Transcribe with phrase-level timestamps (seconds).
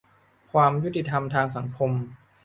[0.51, 1.91] ความยุติธรรมทางสังคม